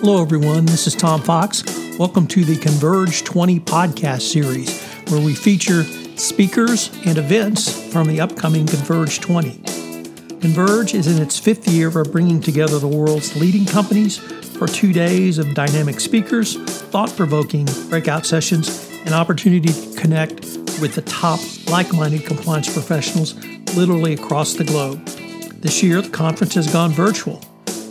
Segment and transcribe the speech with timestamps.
[0.00, 0.64] Hello, everyone.
[0.64, 1.62] This is Tom Fox.
[1.98, 5.82] Welcome to the Converge 20 podcast series, where we feature
[6.16, 9.58] speakers and events from the upcoming Converge 20.
[10.40, 14.94] Converge is in its fifth year of bringing together the world's leading companies for two
[14.94, 20.40] days of dynamic speakers, thought provoking breakout sessions, and opportunity to connect
[20.80, 23.34] with the top like minded compliance professionals
[23.76, 25.04] literally across the globe.
[25.60, 27.44] This year, the conference has gone virtual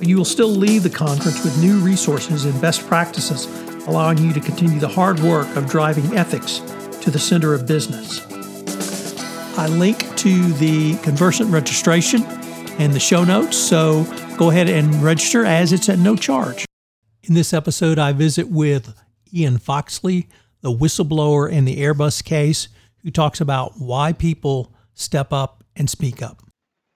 [0.00, 3.44] but you will still leave the conference with new resources and best practices,
[3.86, 6.60] allowing you to continue the hard work of driving ethics
[7.02, 8.26] to the center of business.
[9.58, 12.22] I link to the Convercent registration
[12.78, 14.04] and the show notes, so
[14.38, 16.64] go ahead and register as it's at no charge.
[17.24, 18.98] In this episode, I visit with
[19.34, 20.30] Ian Foxley,
[20.62, 22.68] the whistleblower in the Airbus case,
[23.02, 26.42] who talks about why people step up and speak up.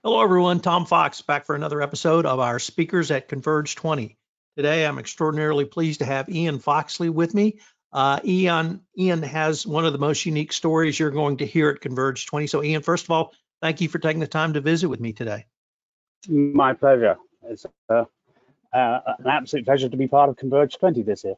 [0.05, 0.59] Hello, everyone.
[0.59, 4.15] Tom Fox back for another episode of our Speakers at Converge 20.
[4.55, 7.57] Today, I'm extraordinarily pleased to have Ian Foxley with me.
[7.91, 11.81] Uh, Ian, Ian has one of the most unique stories you're going to hear at
[11.81, 12.45] Converge 20.
[12.45, 13.33] So, Ian, first of all,
[13.63, 15.47] thank you for taking the time to visit with me today.
[16.27, 17.15] My pleasure.
[17.41, 18.03] It's uh,
[18.71, 21.33] uh, an absolute pleasure to be part of Converge 20 this year.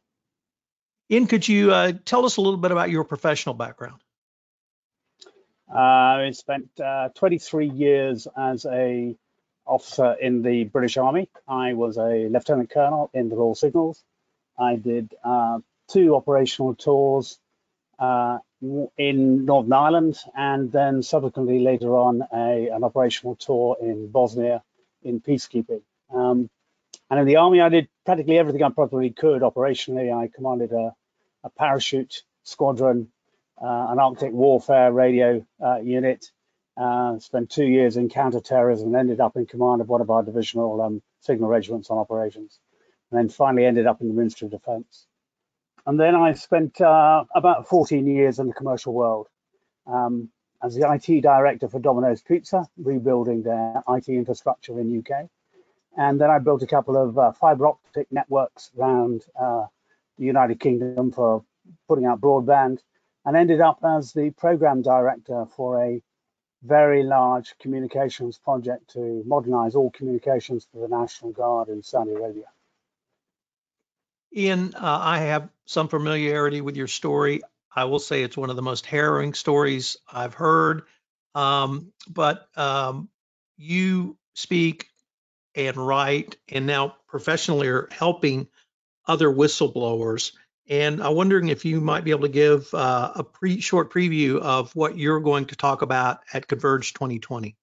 [1.10, 4.02] Ian, could you uh, tell us a little bit about your professional background?
[5.70, 9.16] Uh, I spent uh, 23 years as a
[9.66, 11.30] officer in the British Army.
[11.48, 14.04] I was a lieutenant colonel in the Royal Signals.
[14.58, 17.38] I did uh, two operational tours
[18.00, 18.40] uh,
[18.98, 24.64] in Northern Ireland, and then subsequently later on a, an operational tour in Bosnia
[25.04, 25.82] in peacekeeping.
[26.14, 26.50] Um,
[27.10, 30.16] and in the army, I did practically everything I probably could operationally.
[30.16, 30.96] I commanded a,
[31.44, 33.12] a parachute squadron
[33.62, 36.32] an Arctic warfare radio uh, unit.
[36.76, 40.22] Uh, spent two years in counterterrorism and ended up in command of one of our
[40.22, 42.60] divisional um, signal regiments on operations.
[43.10, 45.08] And then finally ended up in the Ministry of Defense.
[45.88, 49.28] And then I spent uh, about 14 years in the commercial world
[49.88, 50.30] um,
[50.62, 55.30] as the IT director for Domino's Pizza, rebuilding their IT infrastructure in UK.
[55.98, 59.66] And then I built a couple of uh, fiber optic networks around uh,
[60.20, 61.44] the United Kingdom for
[61.88, 62.80] putting out broadband
[63.28, 66.02] and ended up as the program director for a
[66.64, 72.46] very large communications project to modernize all communications for the National Guard in Saudi Arabia.
[74.34, 77.42] Ian, uh, I have some familiarity with your story.
[77.76, 80.84] I will say it's one of the most harrowing stories I've heard.
[81.36, 83.10] Um, but um,
[83.58, 84.88] you speak
[85.54, 88.48] and write, and now professionally are helping
[89.06, 90.32] other whistleblowers.
[90.70, 94.40] And I'm wondering if you might be able to give uh, a pre short preview
[94.40, 97.56] of what you're going to talk about at Converge 2020.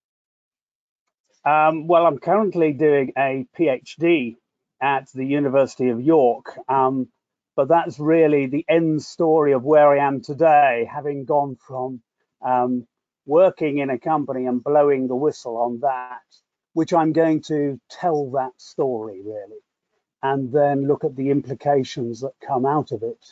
[1.44, 4.36] Um, well, I'm currently doing a PhD
[4.80, 7.08] at the University of York, um,
[7.54, 12.00] but that's really the end story of where I am today, having gone from
[12.40, 12.86] um,
[13.26, 16.22] working in a company and blowing the whistle on that,
[16.72, 19.63] which I'm going to tell that story really
[20.24, 23.24] and then look at the implications that come out of it.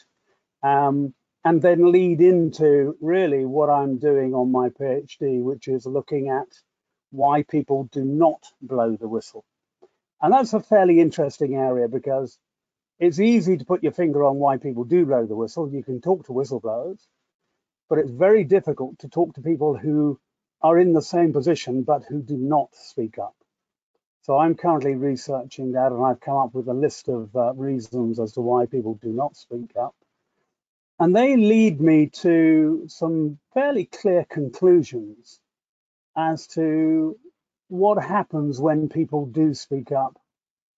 [0.63, 1.15] Um,
[1.45, 6.49] and then lead into really what I'm doing on my PhD, which is looking at
[7.11, 9.45] why people do not blow the whistle.
[10.21, 12.39] And that's a fairly interesting area because
[13.01, 15.71] it's easy to put your finger on why people do blow the whistle.
[15.71, 17.01] You can talk to whistleblowers,
[17.89, 20.21] but it's very difficult to talk to people who
[20.63, 23.35] are in the same position but who do not speak up.
[24.23, 28.21] So I'm currently researching that, and I've come up with a list of uh, reasons
[28.21, 29.97] as to why people do not speak up.
[31.01, 35.41] And they lead me to some fairly clear conclusions
[36.17, 37.19] as to
[37.69, 40.21] what happens when people do speak up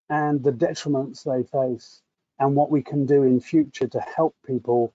[0.08, 2.00] and the detriments they face
[2.38, 4.94] and what we can do in future to help people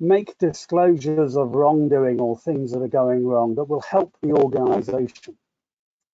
[0.00, 5.36] make disclosures of wrongdoing or things that are going wrong that will help the organization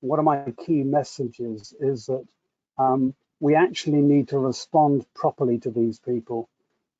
[0.00, 2.24] one of my key messages is that
[2.78, 6.48] um, we actually need to respond properly to these people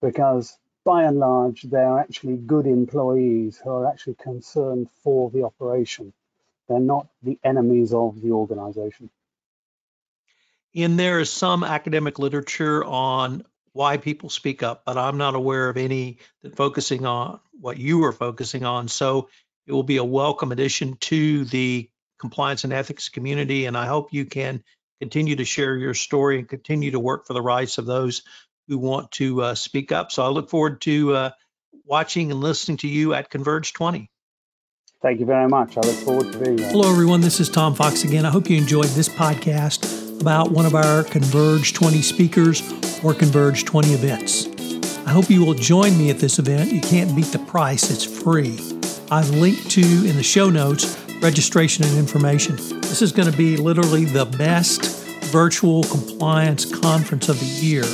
[0.01, 6.13] because by and large, they're actually good employees who are actually concerned for the operation.
[6.69, 9.11] They're not the enemies of the organization.
[10.75, 15.69] And there is some academic literature on why people speak up, but I'm not aware
[15.69, 18.89] of any that focusing on what you are focusing on.
[18.89, 19.29] So
[19.67, 23.67] it will be a welcome addition to the compliance and ethics community.
[23.67, 24.63] And I hope you can
[25.01, 28.23] continue to share your story and continue to work for the rights of those
[28.69, 30.13] who want to uh, speak up.
[30.13, 31.31] So I look forward to uh,
[31.85, 34.11] watching and listening to you at Converge 20.
[35.01, 35.77] Thank you very much.
[35.77, 36.71] I look forward to being there.
[36.71, 37.21] Hello, everyone.
[37.21, 38.27] This is Tom Fox again.
[38.27, 42.63] I hope you enjoyed this podcast about one of our Converge 20 speakers
[43.05, 44.47] or Converge 20 events.
[45.07, 46.73] I hope you will join me at this event.
[46.73, 48.59] You can't beat the price, it's free.
[49.11, 52.57] I've linked to in the show notes registration and information.
[52.83, 54.85] This is going to be literally the best
[55.27, 57.85] virtual compliance conference of the year.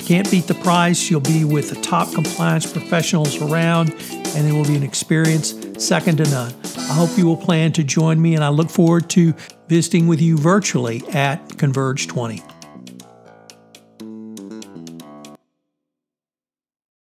[0.00, 1.10] Can't beat the price.
[1.10, 3.90] You'll be with the top compliance professionals around,
[4.34, 6.54] and it will be an experience second to none.
[6.76, 9.34] I hope you will plan to join me, and I look forward to
[9.68, 12.42] visiting with you virtually at Converge 20.